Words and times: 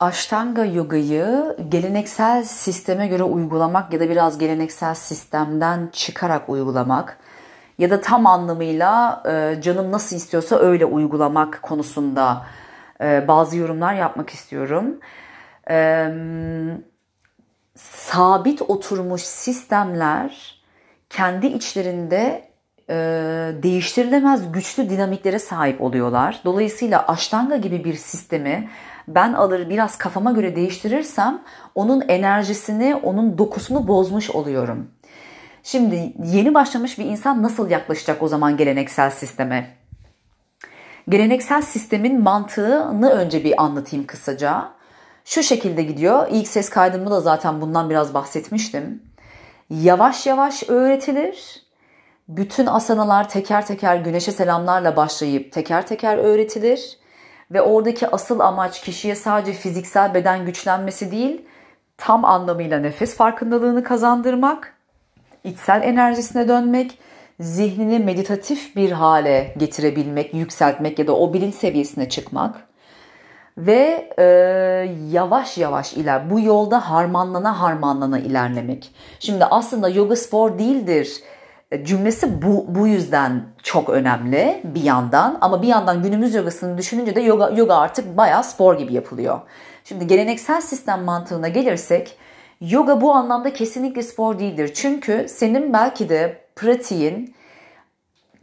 Ashtanga 0.00 0.64
yogayı 0.64 1.56
geleneksel 1.68 2.44
sisteme 2.44 3.06
göre 3.06 3.22
uygulamak 3.22 3.92
ya 3.92 4.00
da 4.00 4.10
biraz 4.10 4.38
geleneksel 4.38 4.94
sistemden 4.94 5.88
çıkarak 5.92 6.48
uygulamak 6.48 7.18
ya 7.78 7.90
da 7.90 8.00
tam 8.00 8.26
anlamıyla 8.26 9.22
e, 9.26 9.62
canım 9.62 9.92
nasıl 9.92 10.16
istiyorsa 10.16 10.56
öyle 10.58 10.84
uygulamak 10.84 11.62
konusunda 11.62 12.46
e, 13.00 13.28
bazı 13.28 13.56
yorumlar 13.56 13.94
yapmak 13.94 14.30
istiyorum. 14.30 15.00
E, 15.70 16.08
sabit 17.74 18.62
oturmuş 18.62 19.22
sistemler 19.22 20.60
kendi 21.10 21.46
içlerinde 21.46 22.48
değiştirilemez 23.62 24.52
güçlü 24.52 24.90
dinamiklere 24.90 25.38
sahip 25.38 25.80
oluyorlar. 25.80 26.40
Dolayısıyla 26.44 27.06
Ashtanga 27.08 27.56
gibi 27.56 27.84
bir 27.84 27.94
sistemi 27.94 28.68
ben 29.14 29.32
alır 29.32 29.70
biraz 29.70 29.98
kafama 29.98 30.32
göre 30.32 30.56
değiştirirsem 30.56 31.42
onun 31.74 32.00
enerjisini, 32.08 32.96
onun 32.96 33.38
dokusunu 33.38 33.88
bozmuş 33.88 34.30
oluyorum. 34.30 34.90
Şimdi 35.62 36.12
yeni 36.24 36.54
başlamış 36.54 36.98
bir 36.98 37.04
insan 37.04 37.42
nasıl 37.42 37.70
yaklaşacak 37.70 38.22
o 38.22 38.28
zaman 38.28 38.56
geleneksel 38.56 39.10
sisteme? 39.10 39.76
Geleneksel 41.08 41.62
sistemin 41.62 42.20
mantığını 42.20 43.10
önce 43.10 43.44
bir 43.44 43.62
anlatayım 43.62 44.06
kısaca. 44.06 44.68
Şu 45.24 45.42
şekilde 45.42 45.82
gidiyor. 45.82 46.26
İlk 46.30 46.48
ses 46.48 46.70
kaydımda 46.70 47.10
da 47.10 47.20
zaten 47.20 47.60
bundan 47.60 47.90
biraz 47.90 48.14
bahsetmiştim. 48.14 49.02
Yavaş 49.70 50.26
yavaş 50.26 50.68
öğretilir. 50.68 51.62
Bütün 52.28 52.66
asanalar 52.66 53.28
teker 53.28 53.66
teker 53.66 53.96
güneşe 53.96 54.32
selamlarla 54.32 54.96
başlayıp 54.96 55.52
teker 55.52 55.86
teker 55.86 56.16
öğretilir. 56.16 56.98
Ve 57.50 57.62
oradaki 57.62 58.08
asıl 58.08 58.40
amaç 58.40 58.80
kişiye 58.80 59.14
sadece 59.14 59.52
fiziksel 59.52 60.14
beden 60.14 60.46
güçlenmesi 60.46 61.10
değil, 61.10 61.42
tam 61.96 62.24
anlamıyla 62.24 62.78
nefes 62.78 63.16
farkındalığını 63.16 63.84
kazandırmak, 63.84 64.74
içsel 65.44 65.82
enerjisine 65.82 66.48
dönmek, 66.48 66.98
zihnini 67.40 67.98
meditatif 67.98 68.76
bir 68.76 68.90
hale 68.92 69.54
getirebilmek, 69.56 70.34
yükseltmek 70.34 70.98
ya 70.98 71.06
da 71.06 71.16
o 71.16 71.32
bilinç 71.32 71.54
seviyesine 71.54 72.08
çıkmak 72.08 72.68
ve 73.58 74.12
e, 74.18 74.24
yavaş 75.10 75.58
yavaş 75.58 75.92
iler 75.92 76.30
bu 76.30 76.40
yolda 76.40 76.90
harmanlana 76.90 77.60
harmanlana 77.60 78.18
ilerlemek. 78.18 78.94
Şimdi 79.20 79.44
aslında 79.44 79.88
yoga 79.88 80.16
spor 80.16 80.58
değildir 80.58 81.22
cümlesi 81.82 82.42
bu, 82.42 82.64
bu 82.68 82.86
yüzden 82.86 83.42
çok 83.62 83.88
önemli 83.88 84.60
bir 84.64 84.82
yandan 84.82 85.38
ama 85.40 85.62
bir 85.62 85.68
yandan 85.68 86.02
günümüz 86.02 86.34
yogasını 86.34 86.78
düşününce 86.78 87.14
de 87.14 87.20
yoga, 87.20 87.50
yoga 87.50 87.76
artık 87.76 88.16
bayağı 88.16 88.44
spor 88.44 88.78
gibi 88.78 88.94
yapılıyor. 88.94 89.40
Şimdi 89.84 90.06
geleneksel 90.06 90.60
sistem 90.60 91.04
mantığına 91.04 91.48
gelirsek 91.48 92.18
yoga 92.60 93.00
bu 93.00 93.12
anlamda 93.12 93.52
kesinlikle 93.52 94.02
spor 94.02 94.38
değildir. 94.38 94.70
Çünkü 94.74 95.26
senin 95.28 95.72
belki 95.72 96.08
de 96.08 96.40
pratiğin 96.56 97.34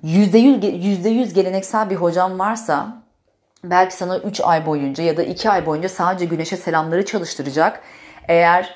%100, 0.03 0.59
%100 0.61 1.33
geleneksel 1.33 1.89
bir 1.89 1.95
hocam 1.95 2.39
varsa 2.39 3.03
belki 3.63 3.95
sana 3.95 4.17
3 4.17 4.41
ay 4.41 4.65
boyunca 4.65 5.03
ya 5.03 5.17
da 5.17 5.23
2 5.23 5.49
ay 5.49 5.65
boyunca 5.65 5.89
sadece 5.89 6.25
güneşe 6.25 6.57
selamları 6.57 7.05
çalıştıracak. 7.05 7.81
Eğer 8.27 8.75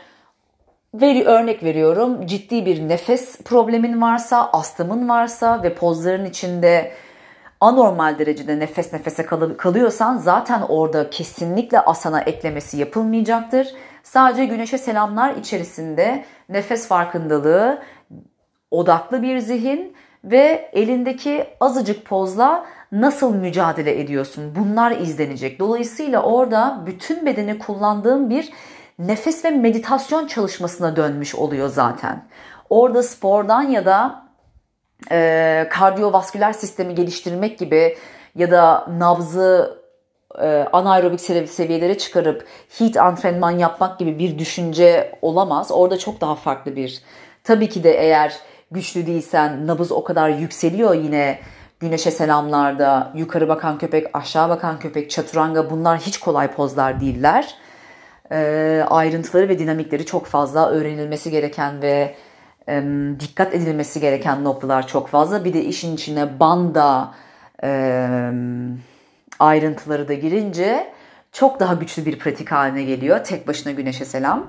Veri 0.93 1.25
örnek 1.25 1.63
veriyorum 1.63 2.25
ciddi 2.25 2.65
bir 2.65 2.89
nefes 2.89 3.41
problemin 3.41 4.01
varsa, 4.01 4.49
astımın 4.53 5.09
varsa 5.09 5.63
ve 5.63 5.73
pozların 5.73 6.25
içinde 6.25 6.91
anormal 7.59 8.19
derecede 8.19 8.59
nefes 8.59 8.93
nefese 8.93 9.25
kalıyorsan 9.57 10.17
zaten 10.17 10.61
orada 10.61 11.09
kesinlikle 11.09 11.79
asana 11.79 12.21
eklemesi 12.21 12.77
yapılmayacaktır. 12.77 13.67
Sadece 14.03 14.45
güneşe 14.45 14.77
selamlar 14.77 15.35
içerisinde 15.35 16.25
nefes 16.49 16.87
farkındalığı, 16.87 17.81
odaklı 18.71 19.21
bir 19.21 19.39
zihin 19.39 19.95
ve 20.23 20.69
elindeki 20.73 21.47
azıcık 21.59 22.05
pozla 22.05 22.65
nasıl 22.91 23.35
mücadele 23.35 24.01
ediyorsun? 24.01 24.53
Bunlar 24.55 24.91
izlenecek. 24.91 25.59
Dolayısıyla 25.59 26.23
orada 26.23 26.83
bütün 26.85 27.25
bedeni 27.25 27.59
kullandığım 27.59 28.29
bir 28.29 28.49
nefes 28.99 29.45
ve 29.45 29.49
meditasyon 29.49 30.27
çalışmasına 30.27 30.95
dönmüş 30.95 31.35
oluyor 31.35 31.69
zaten. 31.69 32.25
Orada 32.69 33.03
spordan 33.03 33.61
ya 33.61 33.85
da 33.85 34.25
e, 35.11 35.67
kardiyovasküler 35.71 36.53
sistemi 36.53 36.95
geliştirmek 36.95 37.59
gibi 37.59 37.97
ya 38.35 38.51
da 38.51 38.87
nabzı 38.97 39.79
e, 40.41 40.67
anaerobik 40.73 41.21
seviyelere 41.49 41.97
çıkarıp 41.97 42.45
heat 42.77 42.97
antrenman 42.97 43.51
yapmak 43.51 43.99
gibi 43.99 44.19
bir 44.19 44.39
düşünce 44.39 45.19
olamaz. 45.21 45.71
Orada 45.71 45.97
çok 45.97 46.21
daha 46.21 46.35
farklı 46.35 46.75
bir. 46.75 47.01
Tabii 47.43 47.69
ki 47.69 47.83
de 47.83 47.91
eğer 47.91 48.35
güçlü 48.71 49.07
değilsen 49.07 49.67
nabız 49.67 49.91
o 49.91 50.03
kadar 50.03 50.29
yükseliyor 50.29 50.93
yine 50.93 51.39
güneşe 51.79 52.11
selamlarda 52.11 53.11
yukarı 53.15 53.49
bakan 53.49 53.77
köpek 53.77 54.07
aşağı 54.13 54.49
bakan 54.49 54.79
köpek 54.79 55.09
çaturanga 55.09 55.69
bunlar 55.69 55.99
hiç 55.99 56.19
kolay 56.19 56.51
pozlar 56.51 57.01
değiller 57.01 57.55
e, 58.31 58.83
ayrıntıları 58.89 59.49
ve 59.49 59.59
dinamikleri 59.59 60.05
çok 60.05 60.25
fazla 60.25 60.69
öğrenilmesi 60.69 61.31
gereken 61.31 61.81
ve 61.81 62.15
e, 62.69 62.83
dikkat 63.19 63.55
edilmesi 63.55 63.99
gereken 63.99 64.43
noktalar 64.43 64.87
çok 64.87 65.07
fazla. 65.07 65.45
Bir 65.45 65.53
de 65.53 65.63
işin 65.63 65.95
içine 65.95 66.39
banda 66.39 67.13
e, 67.63 68.31
ayrıntıları 69.39 70.07
da 70.07 70.13
girince 70.13 70.93
çok 71.31 71.59
daha 71.59 71.73
güçlü 71.73 72.05
bir 72.05 72.19
pratik 72.19 72.51
haline 72.51 72.83
geliyor. 72.83 73.23
Tek 73.23 73.47
başına 73.47 73.71
güneşe 73.71 74.05
selam. 74.05 74.47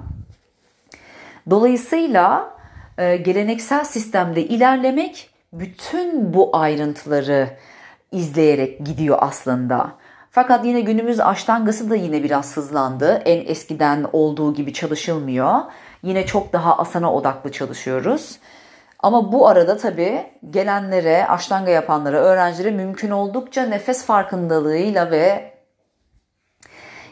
Dolayısıyla 1.50 2.54
e, 2.98 3.16
geleneksel 3.16 3.84
sistemde 3.84 4.44
ilerlemek 4.44 5.30
bütün 5.52 6.34
bu 6.34 6.56
ayrıntıları 6.56 7.50
izleyerek 8.12 8.86
gidiyor 8.86 9.18
aslında. 9.20 9.92
Fakat 10.32 10.64
yine 10.64 10.80
günümüz 10.80 11.20
aştangası 11.20 11.90
da 11.90 11.96
yine 11.96 12.22
biraz 12.22 12.56
hızlandı. 12.56 13.22
En 13.24 13.46
eskiden 13.46 14.06
olduğu 14.12 14.54
gibi 14.54 14.72
çalışılmıyor. 14.72 15.54
Yine 16.02 16.26
çok 16.26 16.52
daha 16.52 16.78
asana 16.78 17.14
odaklı 17.14 17.52
çalışıyoruz. 17.52 18.38
Ama 18.98 19.32
bu 19.32 19.48
arada 19.48 19.76
tabii 19.76 20.26
gelenlere, 20.50 21.26
aştanga 21.26 21.70
yapanlara, 21.70 22.16
öğrencilere 22.16 22.70
mümkün 22.70 23.10
oldukça 23.10 23.62
nefes 23.62 24.04
farkındalığıyla 24.04 25.10
ve 25.10 25.52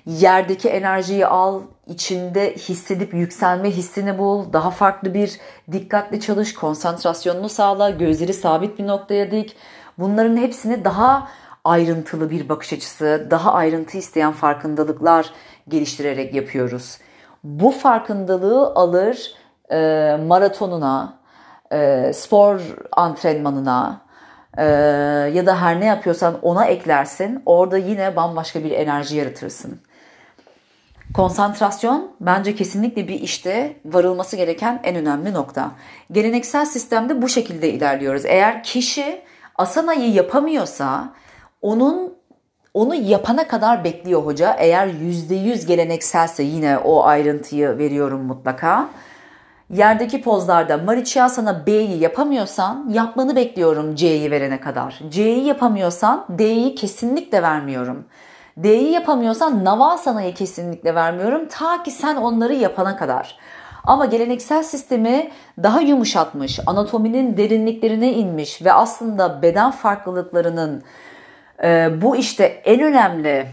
yerdeki 0.06 0.68
enerjiyi 0.68 1.26
al, 1.26 1.62
içinde 1.86 2.54
hissedip 2.54 3.14
yükselme 3.14 3.70
hissini 3.70 4.18
bul, 4.18 4.52
daha 4.52 4.70
farklı 4.70 5.14
bir 5.14 5.38
dikkatli 5.72 6.20
çalış, 6.20 6.54
konsantrasyonunu 6.54 7.48
sağla, 7.48 7.90
gözleri 7.90 8.34
sabit 8.34 8.78
bir 8.78 8.86
noktaya 8.86 9.30
dik. 9.30 9.56
Bunların 9.98 10.36
hepsini 10.36 10.84
daha 10.84 11.28
ayrıntılı 11.68 12.30
bir 12.30 12.48
bakış 12.48 12.72
açısı, 12.72 13.26
daha 13.30 13.52
ayrıntı 13.52 13.98
isteyen 13.98 14.32
farkındalıklar 14.32 15.30
geliştirerek 15.68 16.34
yapıyoruz. 16.34 16.98
Bu 17.44 17.70
farkındalığı 17.70 18.66
alır 18.74 19.32
e, 19.70 19.76
maratonuna, 20.26 21.18
e, 21.72 22.10
spor 22.14 22.60
antrenmanına 22.92 24.00
e, 24.58 24.64
ya 25.34 25.46
da 25.46 25.62
her 25.62 25.80
ne 25.80 25.84
yapıyorsan 25.84 26.38
ona 26.42 26.64
eklersin. 26.64 27.42
Orada 27.46 27.78
yine 27.78 28.16
bambaşka 28.16 28.64
bir 28.64 28.70
enerji 28.70 29.16
yaratırsın. 29.16 29.80
Konsantrasyon 31.14 32.10
bence 32.20 32.54
kesinlikle 32.54 33.08
bir 33.08 33.20
işte 33.20 33.76
varılması 33.84 34.36
gereken 34.36 34.80
en 34.84 34.96
önemli 34.96 35.32
nokta. 35.32 35.70
Geleneksel 36.12 36.64
sistemde 36.64 37.22
bu 37.22 37.28
şekilde 37.28 37.70
ilerliyoruz. 37.70 38.24
Eğer 38.24 38.62
kişi 38.62 39.22
asanayı 39.56 40.12
yapamıyorsa 40.12 41.12
onun 41.62 42.18
onu 42.74 42.94
yapana 42.94 43.48
kadar 43.48 43.84
bekliyor 43.84 44.22
hoca. 44.22 44.56
Eğer 44.58 44.86
yüzde 44.86 45.34
yüz 45.34 45.66
gelenekselse 45.66 46.42
yine 46.42 46.78
o 46.78 47.04
ayrıntıyı 47.04 47.78
veriyorum 47.78 48.20
mutlaka. 48.20 48.88
Yerdeki 49.70 50.22
pozlarda 50.22 50.76
Marichiyasana 50.78 51.66
B'yi 51.66 51.98
yapamıyorsan 51.98 52.88
yapmanı 52.88 53.36
bekliyorum 53.36 53.94
C'yi 53.94 54.30
verene 54.30 54.60
kadar. 54.60 55.00
C'yi 55.10 55.44
yapamıyorsan 55.44 56.24
D'yi 56.38 56.74
kesinlikle 56.74 57.42
vermiyorum. 57.42 58.04
D'yi 58.62 58.90
yapamıyorsan 58.92 59.64
Navasana'yı 59.64 60.34
kesinlikle 60.34 60.94
vermiyorum 60.94 61.48
ta 61.48 61.82
ki 61.82 61.90
sen 61.90 62.16
onları 62.16 62.54
yapana 62.54 62.96
kadar. 62.96 63.38
Ama 63.84 64.06
geleneksel 64.06 64.62
sistemi 64.62 65.30
daha 65.62 65.80
yumuşatmış, 65.80 66.60
anatominin 66.66 67.36
derinliklerine 67.36 68.12
inmiş 68.12 68.64
ve 68.64 68.72
aslında 68.72 69.42
beden 69.42 69.70
farklılıklarının 69.70 70.82
bu 72.02 72.16
işte 72.16 72.44
en 72.44 72.80
önemli 72.80 73.46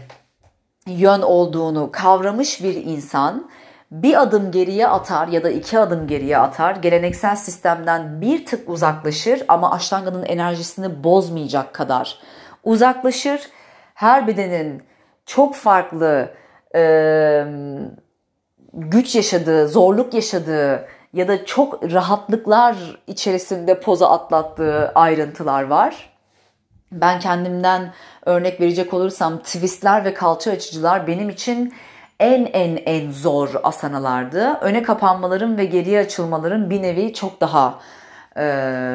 yön 0.86 1.22
olduğunu 1.22 1.90
kavramış 1.92 2.62
bir 2.62 2.74
insan 2.74 3.50
bir 3.90 4.22
adım 4.22 4.50
geriye 4.50 4.88
atar 4.88 5.28
ya 5.28 5.42
da 5.42 5.50
iki 5.50 5.78
adım 5.78 6.06
geriye 6.06 6.38
atar. 6.38 6.76
Geleneksel 6.76 7.36
sistemden 7.36 8.20
bir 8.20 8.46
tık 8.46 8.68
uzaklaşır 8.68 9.42
ama 9.48 9.72
aştanganın 9.72 10.24
enerjisini 10.24 11.04
bozmayacak 11.04 11.74
kadar 11.74 12.18
uzaklaşır. 12.64 13.40
Her 13.94 14.26
bedenin 14.26 14.82
çok 15.26 15.54
farklı 15.54 16.30
e, 16.74 17.44
güç 18.72 19.16
yaşadığı, 19.16 19.68
zorluk 19.68 20.14
yaşadığı 20.14 20.88
ya 21.12 21.28
da 21.28 21.44
çok 21.44 21.92
rahatlıklar 21.92 22.76
içerisinde 23.06 23.80
poza 23.80 24.10
atlattığı 24.10 24.92
ayrıntılar 24.94 25.62
var. 25.62 26.15
Ben 27.00 27.20
kendimden 27.20 27.92
örnek 28.24 28.60
verecek 28.60 28.94
olursam 28.94 29.38
twistler 29.38 30.04
ve 30.04 30.14
kalça 30.14 30.50
açıcılar 30.50 31.06
benim 31.06 31.30
için 31.30 31.74
en 32.20 32.44
en 32.44 32.76
en 32.86 33.10
zor 33.10 33.50
asanalardı. 33.62 34.58
Öne 34.60 34.82
kapanmalarım 34.82 35.56
ve 35.58 35.64
geriye 35.64 36.00
açılmalarım 36.00 36.70
bir 36.70 36.82
nevi 36.82 37.14
çok 37.14 37.40
daha 37.40 37.78
e, 38.36 38.44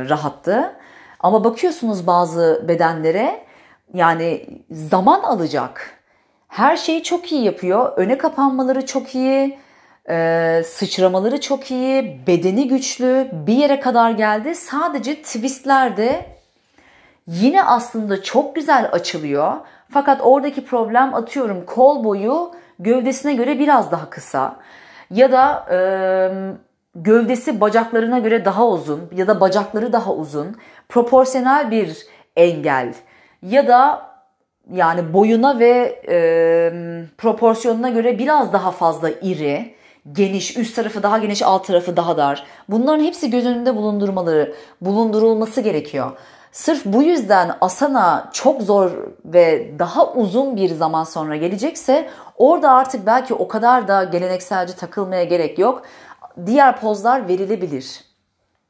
rahattı. 0.09 0.73
Ama 1.19 1.43
bakıyorsunuz 1.43 2.07
bazı 2.07 2.65
bedenlere 2.67 3.45
yani 3.93 4.45
zaman 4.71 5.21
alacak. 5.21 5.97
Her 6.47 6.77
şeyi 6.77 7.03
çok 7.03 7.31
iyi 7.31 7.43
yapıyor. 7.43 7.93
Öne 7.97 8.17
kapanmaları 8.17 8.85
çok 8.85 9.15
iyi. 9.15 9.59
E, 10.09 10.61
sıçramaları 10.65 11.41
çok 11.41 11.71
iyi. 11.71 12.21
Bedeni 12.27 12.67
güçlü. 12.67 13.29
Bir 13.33 13.53
yere 13.53 13.79
kadar 13.79 14.11
geldi. 14.11 14.55
Sadece 14.55 15.21
twistlerde 15.21 16.25
yine 17.27 17.63
aslında 17.63 18.23
çok 18.23 18.55
güzel 18.55 18.89
açılıyor. 18.91 19.53
Fakat 19.89 20.21
oradaki 20.23 20.65
problem 20.65 21.13
atıyorum 21.13 21.65
kol 21.65 22.03
boyu 22.03 22.51
gövdesine 22.79 23.33
göre 23.33 23.59
biraz 23.59 23.91
daha 23.91 24.09
kısa. 24.09 24.55
Ya 25.11 25.31
da 25.31 25.65
e, 25.71 25.79
gövdesi 26.95 27.61
bacaklarına 27.61 28.19
göre 28.19 28.45
daha 28.45 28.67
uzun 28.67 29.09
ya 29.15 29.27
da 29.27 29.39
bacakları 29.39 29.93
daha 29.93 30.13
uzun. 30.13 30.55
Proporsiyonel 30.89 31.71
bir 31.71 32.05
engel. 32.35 32.93
Ya 33.41 33.67
da 33.67 34.11
yani 34.73 35.13
boyuna 35.13 35.59
ve 35.59 36.01
e, 36.09 36.17
proporsiyonuna 37.17 37.89
göre 37.89 38.19
biraz 38.19 38.53
daha 38.53 38.71
fazla 38.71 39.09
iri, 39.09 39.75
geniş, 40.11 40.57
üst 40.57 40.75
tarafı 40.75 41.03
daha 41.03 41.17
geniş, 41.17 41.41
alt 41.41 41.67
tarafı 41.67 41.97
daha 41.97 42.17
dar. 42.17 42.43
Bunların 42.69 43.03
hepsi 43.03 43.29
göz 43.29 43.45
önünde 43.45 43.75
bulundurmaları, 43.75 44.55
bulundurulması 44.81 45.61
gerekiyor. 45.61 46.11
Sırf 46.51 46.85
bu 46.85 47.03
yüzden 47.03 47.57
asana 47.61 48.29
çok 48.33 48.61
zor 48.61 48.91
ve 49.25 49.79
daha 49.79 50.13
uzun 50.13 50.55
bir 50.55 50.69
zaman 50.69 51.03
sonra 51.03 51.35
gelecekse 51.35 52.09
orada 52.37 52.71
artık 52.71 53.05
belki 53.05 53.33
o 53.33 53.47
kadar 53.47 53.87
da 53.87 54.03
gelenekselci 54.03 54.75
takılmaya 54.75 55.23
gerek 55.23 55.59
yok. 55.59 55.83
Diğer 56.45 56.79
pozlar 56.79 57.27
verilebilir 57.27 58.03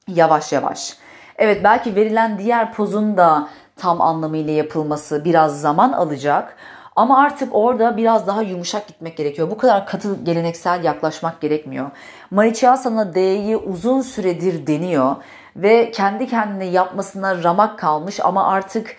yavaş 0.08 0.52
yavaş. 0.52 0.98
Evet 1.38 1.64
belki 1.64 1.96
verilen 1.96 2.40
diğer 2.40 2.74
pozun 2.74 3.18
da 3.18 3.48
tam 3.76 4.02
anlamıyla 4.02 4.54
yapılması 4.54 5.26
biraz 5.26 5.62
zaman 5.62 5.92
alacak. 5.92 6.58
Ama 6.96 7.20
artık 7.20 7.56
orada 7.56 7.98
biraz 7.98 8.28
daha 8.28 8.42
yumuşak 8.42 8.88
gitmek 8.88 9.18
gerekiyor. 9.18 9.52
Bu 9.52 9.58
kadar 9.58 9.86
katı 9.86 10.16
geleneksel 10.24 10.84
yaklaşmak 10.84 11.42
gerekmiyor. 11.42 11.92
Marichasana 12.32 13.14
D'yi 13.14 13.58
uzun 13.58 14.02
süredir 14.02 14.68
deniyor 14.68 15.16
ve 15.56 15.92
kendi 15.92 16.28
kendine 16.28 16.66
yapmasına 16.66 17.44
ramak 17.44 17.80
kalmış 17.80 18.20
ama 18.20 18.48
artık 18.48 18.96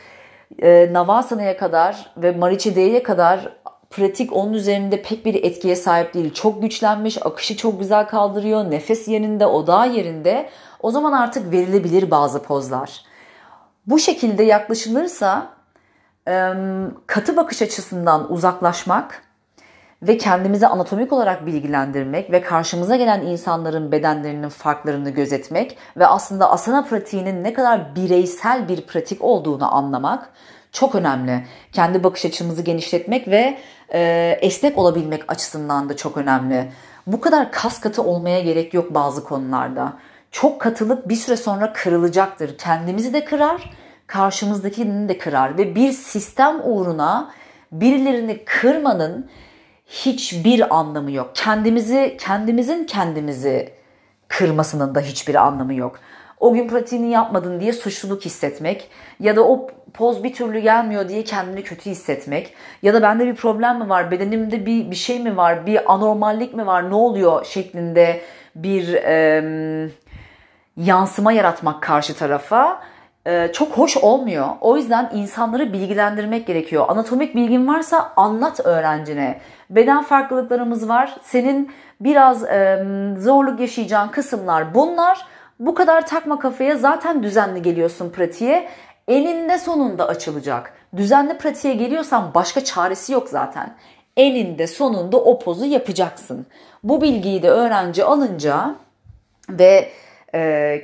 e, 0.62 0.92
Navasana'ya 0.92 1.56
kadar 1.56 2.12
ve 2.16 2.32
Marichi 2.32 3.02
kadar 3.02 3.48
pratik 3.90 4.32
onun 4.32 4.52
üzerinde 4.52 5.02
pek 5.02 5.26
bir 5.26 5.34
etkiye 5.34 5.76
sahip 5.76 6.14
değil. 6.14 6.34
Çok 6.34 6.62
güçlenmiş, 6.62 7.26
akışı 7.26 7.56
çok 7.56 7.80
güzel 7.80 8.06
kaldırıyor, 8.06 8.70
nefes 8.70 9.08
yerinde, 9.08 9.46
odağı 9.46 9.92
yerinde. 9.92 10.50
O 10.80 10.90
zaman 10.90 11.12
artık 11.12 11.52
verilebilir 11.52 12.10
bazı 12.10 12.42
pozlar. 12.42 13.04
Bu 13.86 13.98
şekilde 13.98 14.42
yaklaşılırsa 14.42 15.46
katı 17.06 17.36
bakış 17.36 17.62
açısından 17.62 18.32
uzaklaşmak 18.32 19.22
ve 20.02 20.18
kendimizi 20.18 20.66
anatomik 20.66 21.12
olarak 21.12 21.46
bilgilendirmek 21.46 22.32
ve 22.32 22.40
karşımıza 22.40 22.96
gelen 22.96 23.20
insanların 23.20 23.92
bedenlerinin 23.92 24.48
farklarını 24.48 25.10
gözetmek 25.10 25.76
ve 25.96 26.06
aslında 26.06 26.50
asana 26.50 26.84
pratiğinin 26.84 27.44
ne 27.44 27.52
kadar 27.52 27.96
bireysel 27.96 28.68
bir 28.68 28.86
pratik 28.86 29.24
olduğunu 29.24 29.74
anlamak 29.74 30.28
çok 30.72 30.94
önemli. 30.94 31.46
Kendi 31.72 32.04
bakış 32.04 32.24
açımızı 32.24 32.62
genişletmek 32.62 33.28
ve 33.28 33.58
e, 33.94 34.38
esnek 34.40 34.78
olabilmek 34.78 35.32
açısından 35.32 35.88
da 35.88 35.96
çok 35.96 36.16
önemli. 36.16 36.72
Bu 37.06 37.20
kadar 37.20 37.52
kas 37.52 37.80
katı 37.80 38.02
olmaya 38.02 38.40
gerek 38.40 38.74
yok 38.74 38.94
bazı 38.94 39.24
konularda. 39.24 39.92
Çok 40.30 40.60
katılık 40.60 41.08
bir 41.08 41.14
süre 41.14 41.36
sonra 41.36 41.72
kırılacaktır. 41.72 42.58
Kendimizi 42.58 43.12
de 43.12 43.24
kırar, 43.24 43.70
karşımızdakini 44.06 45.08
de 45.08 45.18
kırar 45.18 45.58
ve 45.58 45.74
bir 45.74 45.92
sistem 45.92 46.60
uğruna 46.64 47.30
birilerini 47.72 48.44
kırmanın 48.44 49.30
hiçbir 49.92 50.76
anlamı 50.76 51.12
yok. 51.12 51.30
Kendimizi 51.34 52.16
kendimizin 52.20 52.84
kendimizi 52.84 53.72
kırmasının 54.28 54.94
da 54.94 55.00
hiçbir 55.00 55.34
anlamı 55.34 55.74
yok. 55.74 55.98
O 56.40 56.52
gün 56.52 56.68
pratiğini 56.68 57.10
yapmadın 57.10 57.60
diye 57.60 57.72
suçluluk 57.72 58.24
hissetmek 58.24 58.88
ya 59.20 59.36
da 59.36 59.48
o 59.48 59.70
poz 59.94 60.24
bir 60.24 60.32
türlü 60.32 60.58
gelmiyor 60.58 61.08
diye 61.08 61.24
kendini 61.24 61.62
kötü 61.62 61.90
hissetmek 61.90 62.54
ya 62.82 62.94
da 62.94 63.02
bende 63.02 63.26
bir 63.26 63.34
problem 63.34 63.78
mi 63.78 63.88
var, 63.88 64.10
bedenimde 64.10 64.66
bir 64.66 64.90
bir 64.90 64.96
şey 64.96 65.20
mi 65.20 65.36
var, 65.36 65.66
bir 65.66 65.92
anormallik 65.92 66.54
mi 66.54 66.66
var, 66.66 66.90
ne 66.90 66.94
oluyor 66.94 67.44
şeklinde 67.44 68.20
bir 68.56 68.94
e, 68.94 69.88
yansıma 70.76 71.32
yaratmak 71.32 71.82
karşı 71.82 72.14
tarafa 72.14 72.82
çok 73.52 73.78
hoş 73.78 73.96
olmuyor. 73.96 74.46
O 74.60 74.76
yüzden 74.76 75.10
insanları 75.14 75.72
bilgilendirmek 75.72 76.46
gerekiyor. 76.46 76.84
Anatomik 76.88 77.34
bilgin 77.34 77.68
varsa 77.68 78.12
anlat 78.16 78.60
öğrencine. 78.66 79.40
Beden 79.70 80.02
farklılıklarımız 80.02 80.88
var. 80.88 81.16
Senin 81.22 81.72
biraz 82.00 82.44
e, 82.44 82.84
zorluk 83.18 83.60
yaşayacağın 83.60 84.08
kısımlar 84.08 84.74
bunlar. 84.74 85.26
Bu 85.58 85.74
kadar 85.74 86.06
takma 86.06 86.38
kafaya 86.38 86.76
zaten 86.76 87.22
düzenli 87.22 87.62
geliyorsun 87.62 88.10
pratiğe. 88.10 88.68
Eninde 89.08 89.58
sonunda 89.58 90.08
açılacak. 90.08 90.72
Düzenli 90.96 91.38
pratiğe 91.38 91.74
geliyorsan 91.74 92.34
başka 92.34 92.64
çaresi 92.64 93.12
yok 93.12 93.28
zaten. 93.28 93.74
Eninde 94.16 94.66
sonunda 94.66 95.16
o 95.16 95.38
pozu 95.38 95.64
yapacaksın. 95.64 96.46
Bu 96.82 97.00
bilgiyi 97.00 97.42
de 97.42 97.50
öğrenci 97.50 98.04
alınca 98.04 98.74
ve 99.48 99.88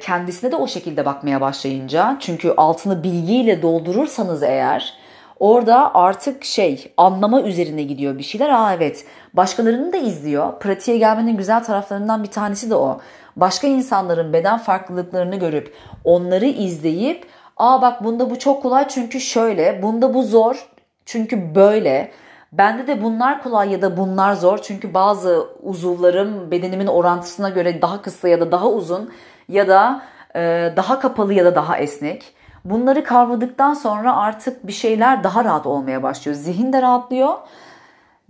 kendisine 0.00 0.52
de 0.52 0.56
o 0.56 0.66
şekilde 0.66 1.04
bakmaya 1.04 1.40
başlayınca 1.40 2.16
çünkü 2.20 2.54
altını 2.56 3.02
bilgiyle 3.02 3.62
doldurursanız 3.62 4.42
eğer 4.42 4.94
orada 5.40 5.94
artık 5.94 6.44
şey 6.44 6.92
anlama 6.96 7.42
üzerine 7.42 7.82
gidiyor 7.82 8.18
bir 8.18 8.22
şeyler. 8.22 8.48
Aa 8.48 8.74
evet 8.74 9.04
başkalarını 9.34 9.92
da 9.92 9.96
izliyor. 9.96 10.58
Pratiğe 10.58 10.98
gelmenin 10.98 11.36
güzel 11.36 11.64
taraflarından 11.64 12.22
bir 12.22 12.31
tanesi 12.31 12.70
de 12.70 12.74
o. 12.74 13.00
Başka 13.36 13.67
insanların 13.67 14.32
beden 14.32 14.58
farklılıklarını 14.58 15.36
görüp 15.36 15.74
onları 16.05 16.46
izleyip 16.46 17.26
aa 17.56 17.82
bak 17.82 18.05
bunda 18.05 18.31
bu 18.31 18.38
çok 18.38 18.62
kolay 18.62 18.88
çünkü 18.88 19.20
şöyle 19.20 19.82
bunda 19.82 20.14
bu 20.14 20.22
zor 20.22 20.69
çünkü 21.06 21.55
böyle 21.55 22.10
Bende 22.52 22.86
de 22.86 23.02
bunlar 23.02 23.43
kolay 23.43 23.72
ya 23.72 23.82
da 23.82 23.96
bunlar 23.96 24.34
zor. 24.34 24.58
Çünkü 24.58 24.94
bazı 24.94 25.46
uzuvlarım 25.62 26.50
bedenimin 26.50 26.86
orantısına 26.86 27.48
göre 27.48 27.82
daha 27.82 28.02
kısa 28.02 28.28
ya 28.28 28.40
da 28.40 28.52
daha 28.52 28.69
uzun 28.69 29.12
ya 29.48 29.69
da 29.69 30.02
e, 30.36 30.72
daha 30.76 31.00
kapalı 31.00 31.34
ya 31.34 31.44
da 31.44 31.55
daha 31.55 31.78
esnek. 31.78 32.34
Bunları 32.64 33.05
kavradıktan 33.05 33.74
sonra 33.74 34.17
artık 34.17 34.67
bir 34.67 34.72
şeyler 34.72 35.24
daha 35.24 35.44
rahat 35.44 35.67
olmaya 35.67 36.02
başlıyor. 36.02 36.36
Zihin 36.36 36.72
de 36.72 36.82
rahatlıyor. 36.82 37.34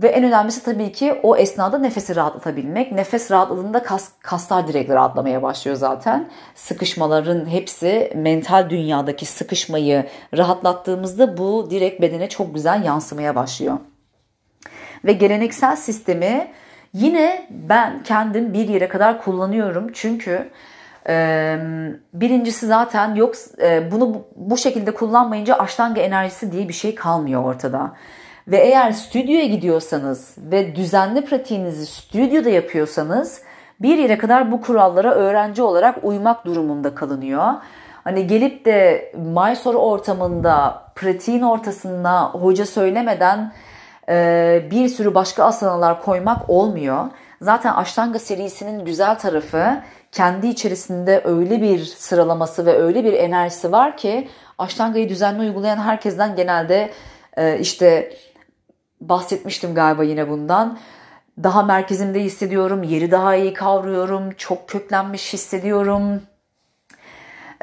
Ve 0.02 0.08
en 0.08 0.24
önemlisi 0.24 0.64
tabii 0.64 0.92
ki 0.92 1.20
o 1.22 1.36
esnada 1.36 1.78
nefesi 1.78 2.16
rahatlatabilmek. 2.16 2.92
Nefes 2.92 3.30
rahatladığında 3.30 3.82
kas, 3.82 4.08
kaslar 4.20 4.68
direkt 4.68 4.90
rahatlamaya 4.90 5.42
başlıyor 5.42 5.76
zaten. 5.76 6.28
Sıkışmaların 6.54 7.46
hepsi 7.46 8.12
mental 8.14 8.70
dünyadaki 8.70 9.26
sıkışmayı 9.26 10.06
rahatlattığımızda 10.36 11.36
bu 11.38 11.70
direkt 11.70 12.00
bedene 12.00 12.28
çok 12.28 12.54
güzel 12.54 12.84
yansımaya 12.84 13.36
başlıyor. 13.36 13.78
Ve 15.04 15.12
geleneksel 15.12 15.76
sistemi 15.76 16.48
yine 16.92 17.46
ben 17.50 18.02
kendim 18.02 18.52
bir 18.52 18.68
yere 18.68 18.88
kadar 18.88 19.22
kullanıyorum. 19.22 19.90
Çünkü 19.92 20.50
birincisi 22.14 22.66
zaten 22.66 23.14
yok 23.14 23.34
bunu 23.90 24.22
bu 24.36 24.56
şekilde 24.56 24.94
kullanmayınca 24.94 25.54
aştanga 25.54 26.00
enerjisi 26.00 26.52
diye 26.52 26.68
bir 26.68 26.72
şey 26.72 26.94
kalmıyor 26.94 27.44
ortada. 27.44 27.92
Ve 28.48 28.56
eğer 28.56 28.92
stüdyoya 28.92 29.44
gidiyorsanız 29.44 30.34
ve 30.38 30.76
düzenli 30.76 31.24
pratiğinizi 31.24 31.86
stüdyoda 31.86 32.50
yapıyorsanız 32.50 33.42
bir 33.80 33.98
yere 33.98 34.18
kadar 34.18 34.52
bu 34.52 34.60
kurallara 34.60 35.14
öğrenci 35.14 35.62
olarak 35.62 35.98
uymak 36.02 36.44
durumunda 36.44 36.94
kalınıyor. 36.94 37.54
Hani 38.04 38.26
gelip 38.26 38.64
de 38.64 39.12
Mysore 39.16 39.76
ortamında 39.76 40.82
pratiğin 40.94 41.42
ortasında 41.42 42.24
hoca 42.24 42.66
söylemeden 42.66 43.52
bir 44.70 44.88
sürü 44.88 45.14
başka 45.14 45.44
asanalar 45.44 46.02
koymak 46.02 46.50
olmuyor. 46.50 47.04
Zaten 47.40 47.74
Ashtanga 47.74 48.18
serisinin 48.18 48.84
güzel 48.84 49.18
tarafı 49.18 49.82
kendi 50.12 50.46
içerisinde 50.46 51.22
öyle 51.24 51.62
bir 51.62 51.84
sıralaması 51.84 52.66
ve 52.66 52.78
öyle 52.78 53.04
bir 53.04 53.12
enerjisi 53.12 53.72
var 53.72 53.96
ki 53.96 54.28
Ashtanga'yı 54.58 55.08
düzenli 55.08 55.40
uygulayan 55.40 55.76
herkesten 55.76 56.36
genelde 56.36 56.90
e, 57.36 57.58
işte 57.58 58.12
bahsetmiştim 59.00 59.74
galiba 59.74 60.04
yine 60.04 60.28
bundan. 60.28 60.78
Daha 61.42 61.62
merkezimde 61.62 62.20
hissediyorum, 62.20 62.82
yeri 62.82 63.10
daha 63.10 63.34
iyi 63.34 63.52
kavruyorum, 63.52 64.30
çok 64.30 64.68
köklenmiş 64.68 65.32
hissediyorum. 65.32 66.22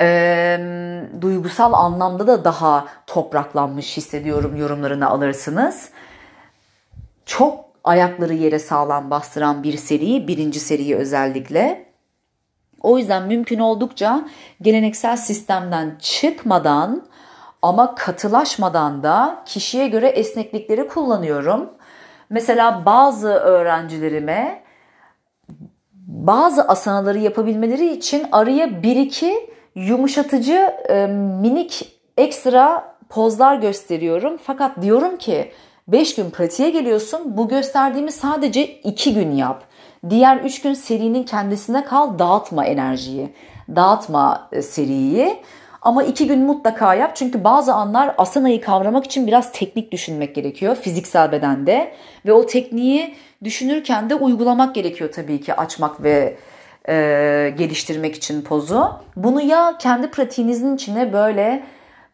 E, 0.02 0.60
duygusal 1.22 1.74
anlamda 1.74 2.28
da 2.28 2.44
daha 2.44 2.88
topraklanmış 3.08 3.98
hissediyorum 3.98 4.56
yorumlarını 4.56 5.10
alırsınız. 5.10 5.90
Çok 7.26 7.66
ayakları 7.84 8.34
yere 8.34 8.60
sağlam 8.60 9.10
bastıran 9.10 9.64
bir 9.64 9.78
seri, 9.78 10.28
birinci 10.28 10.60
seriyi 10.60 10.96
özellikle. 10.96 11.86
O 12.82 12.98
yüzden 12.98 13.28
mümkün 13.28 13.60
oldukça 13.60 14.26
geleneksel 14.62 15.18
sistemden 15.18 15.98
çıkmadan 16.00 17.08
ama 17.62 17.96
katılaşmadan 17.96 19.04
da 19.04 19.44
kişiye 19.46 19.88
göre 19.88 20.08
esneklikleri 20.08 20.88
kullanıyorum. 20.88 21.70
Mesela 22.30 22.86
bazı 22.86 23.30
öğrencilerime 23.30 24.64
bazı 26.08 26.62
asanaları 26.62 27.18
yapabilmeleri 27.18 27.92
için 27.94 28.28
araya 28.32 28.84
bir 28.84 28.96
iki 28.96 29.50
yumuşatıcı 29.76 30.74
e, 30.90 31.08
minik 31.42 32.02
ekstra 32.18 32.96
pozlar 33.10 33.56
gösteriyorum. 33.56 34.38
Fakat 34.44 34.82
diyorum 34.82 35.18
ki 35.18 35.52
5 35.88 36.16
gün 36.16 36.30
pratiğe 36.30 36.70
geliyorsun. 36.70 37.38
Bu 37.38 37.48
gösterdiğimi 37.48 38.12
sadece 38.12 38.68
2 38.68 39.14
gün 39.14 39.32
yap. 39.32 39.64
Diğer 40.10 40.38
3 40.38 40.62
gün 40.62 40.74
serinin 40.74 41.24
kendisine 41.24 41.86
kal. 41.86 42.20
Dağıtma 42.20 42.66
enerjiyi. 42.66 43.34
Dağıtma 43.76 44.50
e, 44.52 44.62
seriyi. 44.62 45.38
Ama 45.82 46.04
2 46.04 46.28
gün 46.28 46.40
mutlaka 46.40 46.96
yap. 46.96 47.16
Çünkü 47.16 47.44
bazı 47.44 47.74
anlar 47.74 48.16
asanayı 48.18 48.62
kavramak 48.62 49.06
için 49.06 49.28
biraz 49.28 49.52
teknik 49.52 49.92
düşünmek 49.92 50.36
gerekiyor. 50.36 50.76
Fiziksel 50.76 51.32
bedende. 51.32 51.92
Ve 52.26 52.34
o 52.34 52.46
tekniği 52.46 53.16
düşünürken 53.44 54.10
de 54.10 54.16
uygulamak 54.16 54.76
gerekiyor 54.76 55.12
tabii 55.12 55.42
ki 55.42 55.54
açmak 55.54 56.04
ve 56.04 56.38
e, 56.90 56.94
geliştirmek 57.58 58.16
için 58.16 58.42
pozu. 58.42 58.92
Bunu 59.16 59.42
ya 59.42 59.78
kendi 59.80 60.12
pratiğinizin 60.12 60.76
içine 60.76 61.14
böyle 61.14 61.64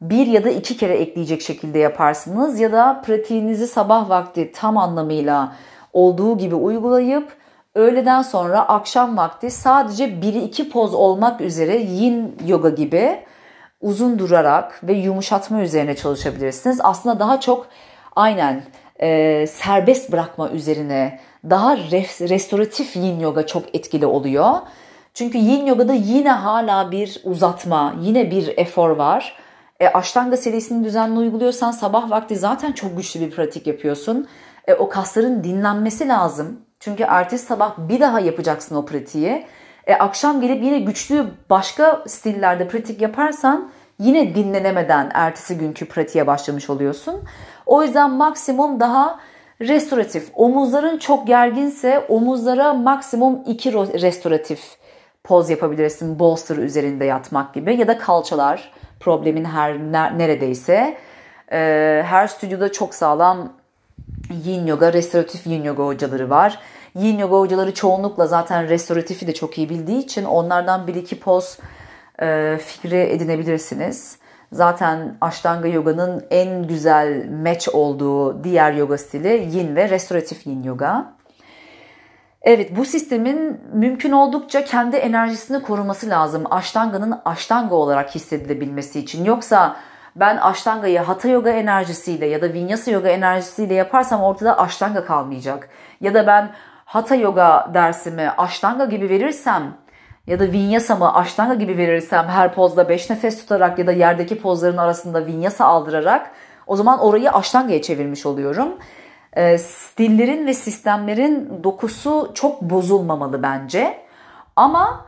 bir 0.02 0.28
ya 0.28 0.44
da 0.44 0.50
iki 0.50 0.78
kere 0.78 0.94
ekleyecek 0.94 1.42
şekilde 1.42 1.80
yaparsınız 1.80 2.60
ya 2.60 2.72
da 2.72 3.02
pratiğinizi 3.06 3.68
sabah 3.68 4.10
vakti 4.10 4.52
tam 4.52 4.78
anlamıyla 4.78 5.56
olduğu 5.94 6.38
gibi 6.38 6.56
uygulayıp 6.56 7.34
öğleden 7.76 8.22
sonra 8.22 8.60
akşam 8.68 9.18
vakti 9.18 9.52
sadece 9.52 10.22
bir 10.22 10.34
iki 10.34 10.70
poz 10.70 10.94
olmak 10.94 11.42
üzere 11.42 11.78
yin 11.78 12.36
yoga 12.48 12.70
gibi 12.70 13.20
uzun 13.82 14.20
durarak 14.20 14.80
ve 14.84 14.94
yumuşatma 14.94 15.62
üzerine 15.62 15.96
çalışabilirsiniz. 15.96 16.80
Aslında 16.84 17.20
daha 17.20 17.40
çok 17.40 17.68
aynen 18.16 18.64
e, 19.02 19.48
serbest 19.48 20.12
bırakma 20.12 20.50
üzerine 20.50 21.20
daha 21.50 21.78
res, 21.78 22.22
restoratif 22.22 22.96
yin 22.96 23.20
yoga 23.20 23.48
çok 23.48 23.76
etkili 23.76 24.06
oluyor. 24.06 24.56
Çünkü 25.14 25.38
yin 25.38 25.66
yogada 25.66 25.94
yine 25.94 26.32
hala 26.32 26.92
bir 26.92 27.22
uzatma, 27.24 27.96
yine 28.02 28.32
bir 28.32 28.58
efor 28.58 28.90
var. 28.90 29.38
E, 29.82 29.88
Ashtanga 29.88 30.38
serisini 30.38 30.84
düzenli 30.84 31.20
uyguluyorsan 31.20 31.72
sabah 31.72 32.10
vakti 32.10 32.36
zaten 32.36 32.72
çok 32.72 32.98
güçlü 32.98 33.20
bir 33.20 33.32
pratik 33.32 33.68
yapıyorsun. 33.68 34.28
E, 34.68 34.74
o 34.74 34.90
kasların 34.90 35.44
dinlenmesi 35.44 36.08
lazım. 36.08 36.60
Çünkü 36.80 37.04
ertesi 37.04 37.46
sabah 37.46 37.78
bir 37.78 38.00
daha 38.00 38.20
yapacaksın 38.20 38.76
o 38.76 38.86
pratiği. 38.86 39.46
E, 39.88 39.96
akşam 39.96 40.42
gelip 40.42 40.64
yine 40.64 40.80
güçlü 40.80 41.26
başka 41.50 42.04
stillerde 42.08 42.68
pratik 42.68 43.02
yaparsan 43.02 43.72
yine 44.00 44.36
dinlenemeden 44.36 45.12
ertesi 45.14 45.58
günkü 45.58 45.86
pratiğe 45.86 46.28
başlamış 46.28 46.70
oluyorsun. 46.70 47.24
O 47.66 47.84
yüzden 47.84 48.12
maksimum 48.12 48.80
daha 48.80 49.20
restoratif. 49.62 50.30
Omuzların 50.34 50.98
çok 50.98 51.28
gerginse 51.28 52.06
omuzlara 52.10 52.74
maksimum 52.74 53.40
iki 53.48 53.74
restoratif 53.74 54.62
poz 55.24 55.50
yapabilirsin. 55.50 56.20
Bolster 56.20 56.58
üzerinde 56.58 57.06
yatmak 57.06 57.54
gibi 57.54 57.76
ya 57.76 57.88
da 57.88 57.98
kalçalar 57.98 58.72
problemin 59.02 59.46
her 59.46 59.78
neredeyse. 60.18 60.98
Ee, 61.52 62.04
her 62.06 62.28
stüdyoda 62.28 62.72
çok 62.72 62.96
sağlam 62.96 63.54
yin 64.46 64.68
yoga, 64.68 64.94
restoratif 64.94 65.48
yin 65.48 65.64
yoga 65.64 65.84
hocaları 65.84 66.30
var. 66.30 66.60
Yin 66.96 67.18
yoga 67.18 67.38
hocaları 67.38 67.74
çoğunlukla 67.74 68.28
zaten 68.28 68.70
restoratifi 68.70 69.28
de 69.28 69.34
çok 69.34 69.58
iyi 69.58 69.70
bildiği 69.70 70.00
için 70.00 70.26
onlardan 70.26 70.88
bir 70.88 70.96
iki 70.96 71.20
poz 71.20 71.58
e, 72.22 72.58
fikri 72.66 72.98
edinebilirsiniz. 72.98 74.18
Zaten 74.52 75.18
Ashtanga 75.22 75.68
Yoga'nın 75.68 76.26
en 76.32 76.68
güzel 76.68 77.30
match 77.30 77.70
olduğu 77.76 78.44
diğer 78.44 78.74
yoga 78.74 78.98
stili 78.98 79.50
Yin 79.58 79.76
ve 79.76 79.90
restoratif 79.90 80.48
Yin 80.48 80.64
Yoga. 80.64 81.14
Evet 82.44 82.78
bu 82.78 82.86
sistemin 82.86 83.62
mümkün 83.74 84.12
oldukça 84.12 84.66
kendi 84.66 84.96
enerjisini 84.96 85.62
koruması 85.62 86.10
lazım. 86.10 86.44
Ashtanga'nın 86.52 87.20
Ashtanga 87.26 87.76
olarak 87.76 88.16
hissedilebilmesi 88.16 89.00
için. 89.00 89.26
Yoksa 89.26 89.76
ben 90.16 90.38
Ashtanga'yı 90.38 91.00
Hatha 91.00 91.30
Yoga 91.30 91.50
enerjisiyle 91.50 92.26
ya 92.26 92.42
da 92.42 92.54
Vinyasa 92.54 92.92
Yoga 92.92 93.10
enerjisiyle 93.10 93.74
yaparsam 93.74 94.22
ortada 94.22 94.58
Ashtanga 94.58 95.06
kalmayacak. 95.06 95.70
Ya 96.02 96.14
da 96.14 96.28
ben 96.28 96.52
Hatha 96.86 97.16
Yoga 97.16 97.70
dersimi 97.74 98.30
Ashtanga 98.38 98.86
gibi 98.86 99.10
verirsem 99.10 99.78
ya 100.28 100.40
da 100.40 100.52
Vinyasa'mı 100.52 101.14
Ashtanga 101.14 101.54
gibi 101.54 101.78
verirsem 101.78 102.28
her 102.28 102.54
pozda 102.54 102.90
5 102.90 103.10
nefes 103.10 103.42
tutarak 103.42 103.80
ya 103.80 103.88
da 103.88 103.92
yerdeki 103.92 104.42
pozların 104.42 104.78
arasında 104.78 105.26
Vinyasa 105.26 105.66
aldırarak 105.66 106.32
o 106.68 106.76
zaman 106.76 107.00
orayı 107.00 107.32
Ashtanga'ya 107.32 107.82
çevirmiş 107.82 108.26
oluyorum 108.26 108.78
e, 109.34 109.58
stillerin 109.58 110.48
ve 110.48 110.54
sistemlerin 110.54 111.64
dokusu 111.64 112.32
çok 112.34 112.62
bozulmamalı 112.62 113.44
bence. 113.44 114.06
Ama 114.56 115.06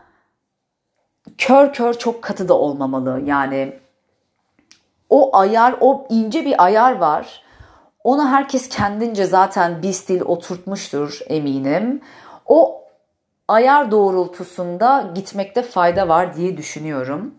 kör 1.38 1.74
kör 1.74 1.94
çok 1.94 2.22
katı 2.22 2.48
da 2.48 2.54
olmamalı. 2.54 3.22
Yani 3.26 3.80
o 5.10 5.38
ayar, 5.38 5.76
o 5.82 6.08
ince 6.10 6.46
bir 6.46 6.64
ayar 6.64 6.98
var. 6.98 7.44
Onu 8.04 8.28
herkes 8.28 8.70
kendince 8.70 9.26
zaten 9.26 9.82
bir 9.82 9.94
stil 9.94 10.22
oturtmuştur 10.22 11.20
eminim. 11.28 12.02
O 12.46 12.84
ayar 13.48 13.92
doğrultusunda 13.92 15.12
gitmekte 15.16 15.62
fayda 15.62 16.08
var 16.08 16.36
diye 16.36 16.58
düşünüyorum. 16.58 17.36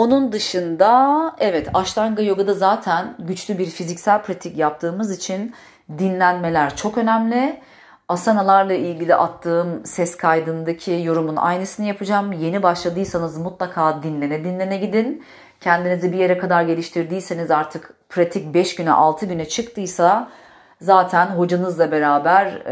Onun 0.00 0.32
dışında 0.32 1.32
evet 1.38 1.68
Ashtanga 1.74 2.22
Yoga'da 2.22 2.54
zaten 2.54 3.14
güçlü 3.18 3.58
bir 3.58 3.66
fiziksel 3.66 4.22
pratik 4.22 4.56
yaptığımız 4.56 5.16
için 5.16 5.54
dinlenmeler 5.98 6.76
çok 6.76 6.98
önemli. 6.98 7.60
Asanalarla 8.08 8.72
ilgili 8.72 9.14
attığım 9.14 9.86
ses 9.86 10.16
kaydındaki 10.16 11.00
yorumun 11.04 11.36
aynısını 11.36 11.86
yapacağım. 11.86 12.32
Yeni 12.32 12.62
başladıysanız 12.62 13.38
mutlaka 13.38 14.02
dinlene 14.02 14.44
dinlene 14.44 14.76
gidin. 14.76 15.24
Kendinizi 15.60 16.12
bir 16.12 16.18
yere 16.18 16.38
kadar 16.38 16.62
geliştirdiyseniz 16.62 17.50
artık 17.50 17.94
pratik 18.08 18.54
5 18.54 18.74
güne 18.74 18.92
6 18.92 19.26
güne 19.26 19.48
çıktıysa 19.48 20.28
zaten 20.80 21.26
hocanızla 21.26 21.92
beraber 21.92 22.62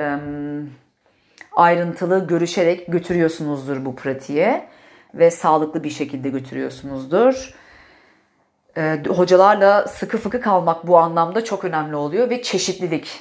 ayrıntılı 1.52 2.26
görüşerek 2.26 2.92
götürüyorsunuzdur 2.92 3.85
bu 3.85 3.97
pratiğe 3.97 4.68
ve 5.14 5.30
sağlıklı 5.30 5.84
bir 5.84 5.90
şekilde 5.90 6.28
götürüyorsunuzdur. 6.28 7.54
Ee, 8.76 9.02
hocalarla 9.08 9.88
sıkı 9.88 10.18
fıkı 10.18 10.40
kalmak 10.40 10.86
bu 10.86 10.98
anlamda 10.98 11.44
çok 11.44 11.64
önemli 11.64 11.96
oluyor 11.96 12.30
ve 12.30 12.42
çeşitlilik. 12.42 13.20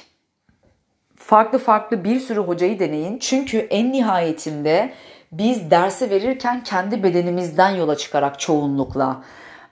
Farklı 1.16 1.58
farklı 1.58 2.04
bir 2.04 2.20
sürü 2.20 2.40
hocayı 2.40 2.78
deneyin. 2.78 3.18
Çünkü 3.18 3.58
en 3.58 3.92
nihayetinde 3.92 4.92
biz 5.32 5.70
dersi 5.70 6.10
verirken 6.10 6.62
kendi 6.62 7.02
bedenimizden 7.02 7.70
yola 7.70 7.96
çıkarak 7.96 8.40
çoğunlukla 8.40 9.22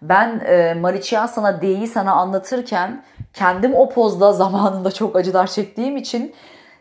ben 0.03 0.41
e, 0.47 0.75
Marichyasana 0.75 1.63
D'yi 1.63 1.87
sana 1.87 2.13
anlatırken 2.13 3.05
kendim 3.35 3.75
o 3.75 3.89
pozda 3.89 4.33
zamanında 4.33 4.93
çok 4.93 5.17
acılar 5.17 5.47
çektiğim 5.47 5.97
için 5.97 6.35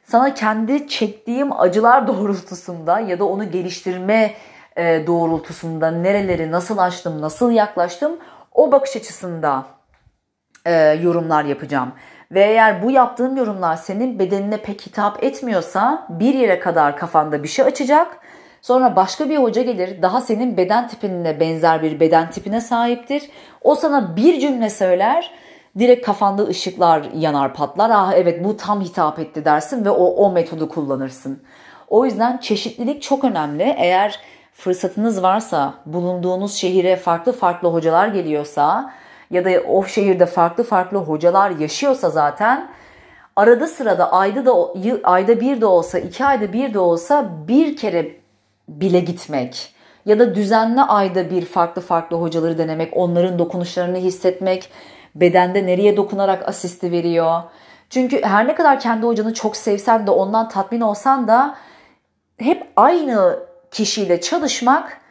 sana 0.04 0.34
kendi 0.34 0.88
çektiğim 0.88 1.60
acılar 1.60 2.08
doğrultusunda 2.08 3.00
ya 3.00 3.20
da 3.20 3.26
onu 3.26 3.52
geliştirme 3.52 4.14
e, 4.24 4.34
doğrultusunda 4.78 5.92
nereleri 5.92 6.52
nasıl 6.52 6.78
açtım, 6.78 7.22
nasıl 7.22 7.52
yaklaştım 7.52 8.18
o 8.54 8.72
bakış 8.72 8.96
açısında 8.96 9.66
e, 10.66 10.74
yorumlar 10.74 11.46
yapacağım. 11.46 11.92
Ve 12.32 12.44
eğer 12.44 12.84
bu 12.84 12.92
yaptığım 12.92 13.38
yorumlar 13.38 13.76
senin 13.76 14.20
bedenine 14.20 14.58
pek 14.58 14.82
hitap 14.86 15.24
etmiyorsa 15.24 16.08
bir 16.10 16.34
yere 16.34 16.60
kadar 16.60 16.98
kafanda 16.98 17.44
bir 17.44 17.48
şey 17.48 17.66
açacak. 17.66 18.18
Sonra 18.62 18.96
başka 18.96 19.30
bir 19.30 19.38
hoca 19.38 19.62
gelir 19.62 20.02
daha 20.02 20.22
senin 20.22 20.58
beden 20.58 20.88
tipine 20.88 21.40
benzer 21.40 21.84
bir 21.84 22.00
beden 22.00 22.32
tipine 22.32 22.62
sahiptir. 22.62 23.30
O 23.62 23.76
sana 23.76 24.16
bir 24.16 24.40
cümle 24.40 24.70
söyler 24.70 25.32
direkt 25.80 26.06
kafanda 26.06 26.44
ışıklar 26.44 27.06
yanar 27.16 27.54
patlar. 27.54 27.90
Ah 27.94 28.14
evet 28.16 28.44
bu 28.44 28.58
tam 28.58 28.82
hitap 28.82 29.20
etti 29.20 29.46
dersin 29.46 29.86
ve 29.86 29.90
o, 29.90 30.06
o 30.06 30.32
metodu 30.32 30.70
kullanırsın. 30.70 31.44
O 31.88 32.06
yüzden 32.06 32.38
çeşitlilik 32.38 33.02
çok 33.02 33.24
önemli. 33.24 33.76
Eğer 33.78 34.20
fırsatınız 34.56 35.24
varsa, 35.24 35.74
bulunduğunuz 35.86 36.54
şehire 36.54 36.96
farklı 36.96 37.32
farklı 37.32 37.70
hocalar 37.70 38.08
geliyorsa 38.08 38.94
ya 39.32 39.46
da 39.46 39.50
o 39.68 39.84
şehirde 39.86 40.26
farklı 40.26 40.64
farklı 40.64 40.98
hocalar 40.98 41.50
yaşıyorsa 41.50 42.10
zaten 42.10 42.72
arada 43.36 43.68
sırada 43.68 44.12
ayda 44.12 44.46
da 44.46 44.54
ayda 45.04 45.40
bir 45.40 45.62
de 45.62 45.66
olsa 45.66 46.00
iki 46.00 46.26
ayda 46.26 46.54
bir 46.54 46.74
de 46.74 46.80
olsa 46.80 47.30
bir 47.48 47.78
kere 47.78 48.12
bile 48.70 49.00
gitmek 49.00 49.76
ya 50.06 50.20
da 50.20 50.36
düzenli 50.36 50.82
ayda 50.82 51.30
bir 51.30 51.46
farklı 51.46 51.82
farklı 51.82 52.18
hocaları 52.18 52.58
denemek, 52.58 52.98
onların 52.98 53.40
dokunuşlarını 53.40 53.98
hissetmek, 53.98 54.72
bedende 55.16 55.66
nereye 55.66 55.98
dokunarak 55.98 56.50
asisti 56.50 56.92
veriyor. 56.92 57.42
Çünkü 57.90 58.24
her 58.24 58.48
ne 58.48 58.56
kadar 58.56 58.80
kendi 58.80 59.06
hocanı 59.06 59.34
çok 59.34 59.58
sevsen 59.58 60.08
de 60.08 60.12
ondan 60.12 60.50
tatmin 60.50 60.82
olsan 60.82 61.28
da 61.28 61.56
hep 62.38 62.68
aynı 62.76 63.45
kişiyle 63.72 64.22
çalışmak 64.22 65.02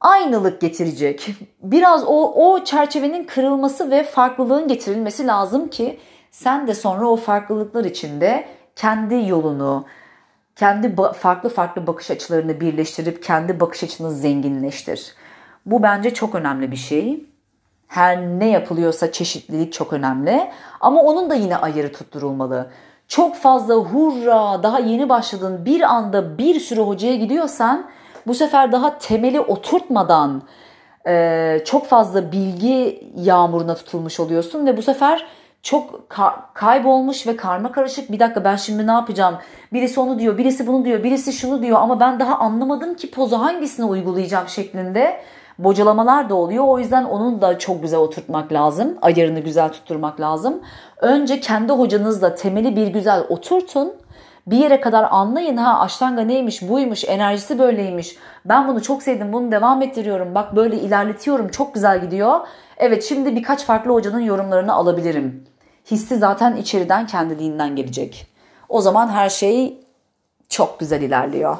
aynılık 0.00 0.60
getirecek. 0.60 1.28
Biraz 1.62 2.04
o, 2.04 2.32
o 2.34 2.64
çerçevenin 2.64 3.24
kırılması 3.24 3.90
ve 3.90 4.02
farklılığın 4.02 4.68
getirilmesi 4.68 5.26
lazım 5.26 5.68
ki 5.68 6.00
sen 6.30 6.66
de 6.66 6.74
sonra 6.74 7.08
o 7.08 7.16
farklılıklar 7.16 7.84
içinde 7.84 8.48
kendi 8.76 9.28
yolunu, 9.28 9.84
kendi 10.56 10.96
farklı 11.12 11.48
farklı 11.48 11.86
bakış 11.86 12.10
açılarını 12.10 12.60
birleştirip 12.60 13.22
kendi 13.22 13.60
bakış 13.60 13.84
açını 13.84 14.10
zenginleştir. 14.10 15.14
Bu 15.66 15.82
bence 15.82 16.14
çok 16.14 16.34
önemli 16.34 16.70
bir 16.70 16.76
şey. 16.76 17.24
Her 17.86 18.22
ne 18.22 18.50
yapılıyorsa 18.50 19.12
çeşitlilik 19.12 19.72
çok 19.72 19.92
önemli 19.92 20.50
ama 20.80 21.02
onun 21.02 21.30
da 21.30 21.34
yine 21.34 21.56
ayarı 21.56 21.92
tutturulmalı. 21.92 22.70
Çok 23.08 23.36
fazla 23.36 23.74
hurra 23.74 24.62
daha 24.62 24.78
yeni 24.78 25.08
başladın 25.08 25.64
bir 25.64 25.80
anda 25.80 26.38
bir 26.38 26.60
sürü 26.60 26.80
hocaya 26.80 27.16
gidiyorsan 27.16 27.86
bu 28.26 28.34
sefer 28.34 28.72
daha 28.72 28.98
temeli 28.98 29.40
oturtmadan 29.40 30.42
çok 31.64 31.86
fazla 31.86 32.32
bilgi 32.32 33.10
yağmuruna 33.16 33.74
tutulmuş 33.74 34.20
oluyorsun 34.20 34.66
ve 34.66 34.76
bu 34.76 34.82
sefer 34.82 35.26
çok 35.62 36.06
ka- 36.10 36.40
kaybolmuş 36.54 37.26
ve 37.26 37.36
karma 37.36 37.72
karışık 37.72 38.12
bir 38.12 38.20
dakika 38.20 38.44
ben 38.44 38.56
şimdi 38.56 38.86
ne 38.86 38.90
yapacağım? 38.92 39.34
Birisi 39.72 40.00
onu 40.00 40.18
diyor, 40.18 40.38
birisi 40.38 40.66
bunu 40.66 40.84
diyor, 40.84 41.02
birisi 41.04 41.32
şunu 41.32 41.62
diyor 41.62 41.78
ama 41.80 42.00
ben 42.00 42.20
daha 42.20 42.38
anlamadım 42.38 42.94
ki 42.94 43.10
pozu 43.10 43.38
hangisini 43.38 43.86
uygulayacağım 43.86 44.48
şeklinde 44.48 45.20
bocalamalar 45.58 46.28
da 46.28 46.34
oluyor. 46.34 46.64
O 46.68 46.78
yüzden 46.78 47.04
onun 47.04 47.40
da 47.40 47.58
çok 47.58 47.82
güzel 47.82 48.00
oturtmak 48.00 48.52
lazım. 48.52 48.98
Ayarını 49.02 49.40
güzel 49.40 49.72
tutturmak 49.72 50.20
lazım. 50.20 50.60
Önce 51.00 51.40
kendi 51.40 51.72
hocanızla 51.72 52.34
temeli 52.34 52.76
bir 52.76 52.86
güzel 52.86 53.24
oturtun. 53.28 53.92
Bir 54.46 54.56
yere 54.56 54.80
kadar 54.80 55.08
anlayın 55.10 55.56
ha 55.56 55.80
aştanga 55.80 56.22
neymiş, 56.22 56.68
buymuş, 56.68 57.04
enerjisi 57.04 57.58
böyleymiş. 57.58 58.16
Ben 58.44 58.68
bunu 58.68 58.82
çok 58.82 59.02
sevdim, 59.02 59.32
bunu 59.32 59.52
devam 59.52 59.82
ettiriyorum. 59.82 60.34
Bak 60.34 60.56
böyle 60.56 60.76
ilerletiyorum, 60.76 61.48
çok 61.48 61.74
güzel 61.74 62.00
gidiyor. 62.00 62.40
Evet 62.78 63.04
şimdi 63.04 63.36
birkaç 63.36 63.64
farklı 63.64 63.92
hocanın 63.92 64.20
yorumlarını 64.20 64.72
alabilirim 64.72 65.46
hissi 65.90 66.16
zaten 66.16 66.56
içeriden 66.56 67.06
kendiliğinden 67.06 67.76
gelecek. 67.76 68.26
O 68.68 68.80
zaman 68.80 69.08
her 69.08 69.28
şey 69.28 69.80
çok 70.48 70.80
güzel 70.80 71.02
ilerliyor. 71.02 71.56